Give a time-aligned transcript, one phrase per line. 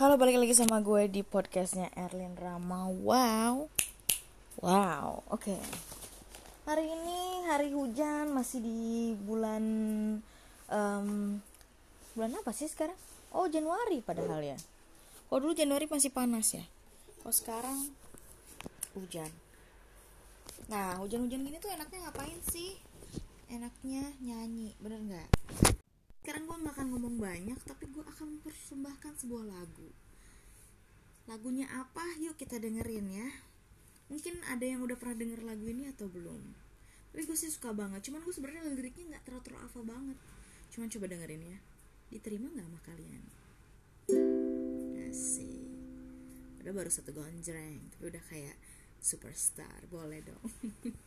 [0.00, 3.68] Halo balik lagi sama gue di podcastnya Erlin Rama Wow
[4.64, 5.60] Wow oke okay.
[6.64, 9.60] Hari ini hari hujan masih di bulan
[10.72, 11.36] um,
[12.16, 12.96] Bulan apa sih sekarang?
[13.36, 14.56] Oh Januari padahal ya
[15.28, 16.64] Oh dulu Januari masih panas ya
[17.28, 17.92] Oh sekarang
[18.96, 19.28] hujan
[20.72, 22.80] Nah hujan-hujan gini tuh enaknya ngapain sih?
[23.52, 25.28] Enaknya nyanyi bener nggak?
[26.20, 29.88] Sekarang gue gak akan ngomong banyak tapi gue akan mempersembahkan sebuah lagu.
[31.24, 32.04] Lagunya apa?
[32.20, 33.28] Yuk kita dengerin ya.
[34.12, 36.42] Mungkin ada yang udah pernah denger lagu ini atau belum?
[37.10, 40.18] Tapi gue sih suka banget cuman gue sebenarnya liriknya nggak terlalu hafal banget.
[40.76, 41.58] Cuman coba dengerin ya.
[42.12, 43.24] Diterima nggak sama kalian?
[45.08, 45.64] Asik.
[46.60, 48.60] Udah baru satu gonjreng tapi udah kayak
[49.00, 50.44] superstar boleh dong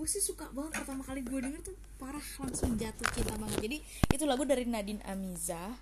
[0.00, 3.60] Gue sih suka banget pertama kali gue denger tuh parah langsung jatuh cinta banget.
[3.60, 3.76] Jadi
[4.16, 5.76] itu lagu dari Nadine Amiza.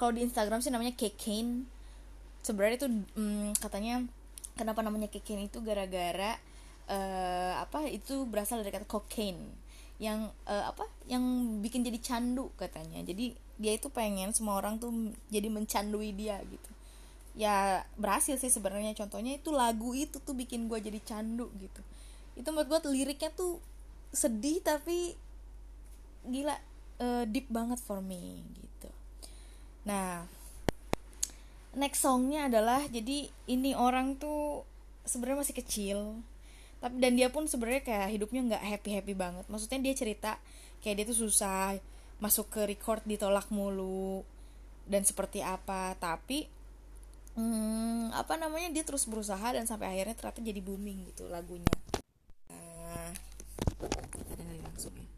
[0.00, 1.68] Kalau di Instagram sih namanya Kekane.
[2.40, 4.00] Sebenarnya itu mm, katanya
[4.56, 6.40] kenapa namanya Kekane itu gara-gara
[6.88, 9.52] eh, apa itu berasal dari kata cocaine
[10.00, 11.20] yang eh, apa yang
[11.60, 14.88] bikin jadi candu katanya jadi dia itu pengen semua orang tuh
[15.28, 16.70] jadi mencandui dia gitu
[17.36, 21.84] ya berhasil sih sebenarnya contohnya itu lagu itu tuh bikin gue jadi candu gitu
[22.40, 23.60] itu menurut gue liriknya tuh
[24.16, 25.12] sedih tapi
[26.24, 26.56] gila
[26.98, 28.90] eh, deep banget for me gitu.
[29.84, 30.24] Nah
[31.76, 34.66] next songnya adalah jadi ini orang tuh
[35.06, 35.98] sebenarnya masih kecil
[36.80, 39.44] tapi dan dia pun sebenarnya kayak hidupnya nggak happy happy banget.
[39.52, 40.40] Maksudnya dia cerita
[40.80, 41.76] kayak dia tuh susah
[42.24, 44.24] masuk ke record ditolak mulu
[44.88, 45.92] dan seperti apa.
[46.00, 46.48] Tapi
[47.36, 51.68] hmm, apa namanya dia terus berusaha dan sampai akhirnya ternyata jadi booming gitu lagunya
[53.88, 55.08] dengerin langsung ya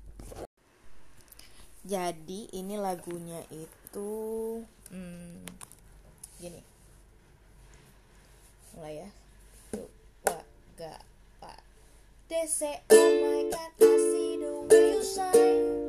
[1.83, 4.11] jadi ini lagunya itu
[4.95, 5.43] hmm,
[6.39, 6.63] gini.
[8.79, 9.09] Mulai ya.
[9.75, 10.39] Dua
[10.79, 10.95] ga
[11.43, 11.59] pa
[12.31, 15.82] they say oh my god I see the way you shine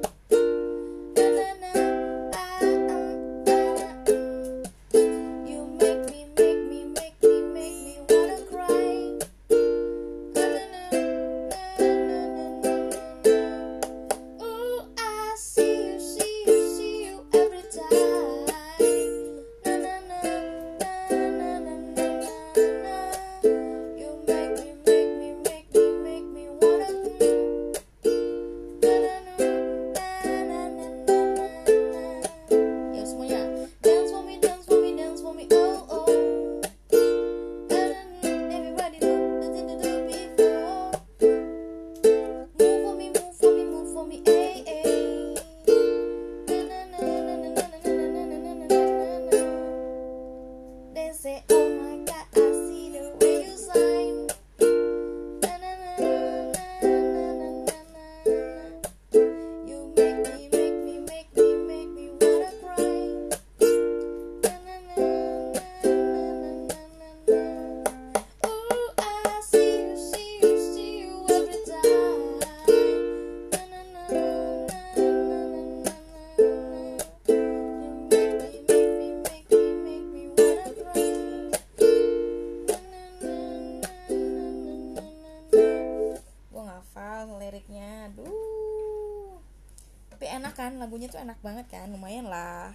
[91.14, 92.74] itu enak banget kan lumayan lah.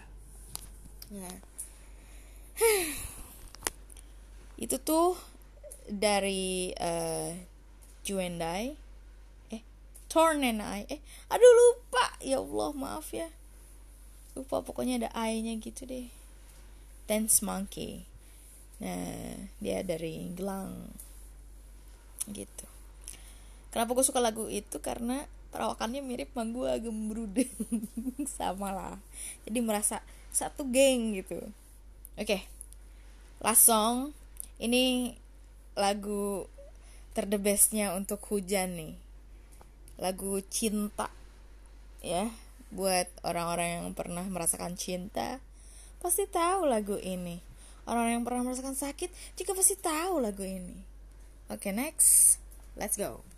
[1.11, 1.38] Nah.
[4.62, 5.19] Itu tuh
[5.90, 7.35] dari uh,
[8.06, 8.79] Juendai.
[9.50, 9.62] Eh
[10.06, 12.14] Torn and I eh aduh lupa.
[12.23, 13.26] Ya Allah maaf ya.
[14.38, 16.06] Lupa pokoknya ada I nya gitu deh.
[17.11, 18.06] Dance Monkey.
[18.79, 20.94] Nah dia dari Gelang
[22.31, 22.70] gitu.
[23.75, 24.79] Kenapa gue suka lagu itu?
[24.79, 27.52] Karena perawakannya mirip sama gue gembrudeng
[28.38, 28.96] sama lah.
[29.48, 31.40] Jadi merasa satu geng gitu.
[32.18, 32.40] Oke okay.
[33.40, 34.12] last song.
[34.58, 35.14] Ini
[35.78, 36.50] lagu
[37.14, 38.94] terdebesnya untuk hujan nih.
[39.98, 41.08] Lagu cinta
[42.04, 42.28] ya.
[42.68, 45.40] Buat orang-orang yang pernah merasakan cinta
[45.98, 47.40] pasti tahu lagu ini.
[47.88, 49.08] Orang-orang yang pernah merasakan sakit
[49.40, 50.76] juga pasti tahu lagu ini.
[51.48, 52.36] Oke okay, next.
[52.76, 53.38] Let's go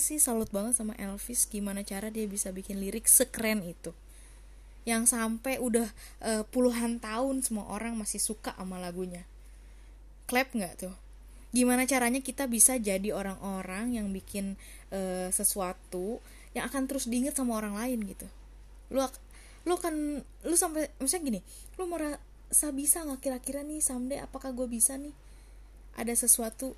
[0.00, 3.92] sih salut banget sama Elvis gimana cara dia bisa bikin lirik sekeren itu.
[4.88, 5.86] Yang sampai udah
[6.24, 9.28] uh, puluhan tahun semua orang masih suka sama lagunya.
[10.24, 10.94] Clap nggak tuh?
[11.52, 14.56] Gimana caranya kita bisa jadi orang-orang yang bikin
[14.88, 16.24] uh, sesuatu
[16.56, 18.24] yang akan terus diinget sama orang lain gitu?
[18.88, 19.04] Lu
[19.68, 21.40] lu kan lu sampai misalnya gini
[21.76, 25.12] lu merasa bisa nggak kira-kira nih someday apakah gue bisa nih?
[26.00, 26.72] Ada sesuatu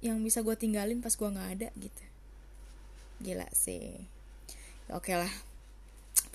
[0.00, 2.13] yang bisa gue tinggalin pas gue nggak ada gitu
[3.24, 4.04] gila sih.
[4.92, 5.32] Oke okay lah.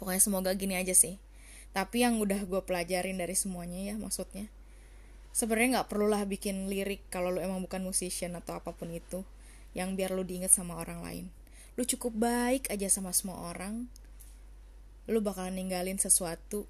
[0.02, 1.22] Pokoknya semoga gini aja sih.
[1.70, 4.50] Tapi yang udah gue pelajarin dari semuanya ya maksudnya
[5.40, 9.22] sebenarnya nggak perlulah bikin lirik kalau lu emang bukan musician atau apa pun itu
[9.78, 11.26] yang biar lu diinget sama orang lain.
[11.78, 13.88] Lu cukup baik aja sama semua orang.
[15.08, 16.66] Lu bakalan ninggalin sesuatu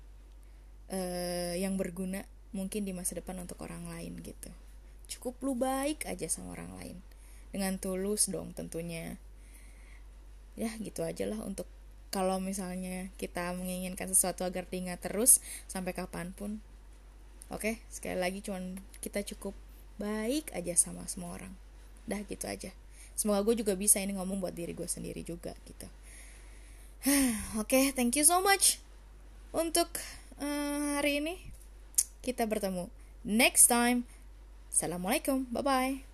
[0.91, 4.51] uh, yang berguna mungkin di masa depan untuk orang lain gitu.
[5.09, 6.97] Cukup lu baik aja sama orang lain.
[7.49, 9.17] Dengan tulus dong tentunya
[10.59, 11.63] ya gitu aja lah untuk
[12.11, 15.39] kalau misalnya kita menginginkan sesuatu agar diingat terus
[15.71, 16.59] sampai kapan pun.
[17.49, 19.55] Oke sekali lagi cuman kita cukup
[19.97, 21.53] baik aja sama semua orang.
[22.09, 22.75] Dah gitu aja.
[23.15, 25.87] Semoga gue juga bisa ini ngomong buat diri gue sendiri juga gitu.
[27.61, 28.83] Oke thank you so much
[29.55, 29.87] untuk
[30.43, 31.39] uh, hari ini.
[32.19, 32.91] Kita bertemu
[33.23, 34.03] next time.
[34.69, 35.49] Assalamualaikum.
[35.49, 36.08] Bye bye.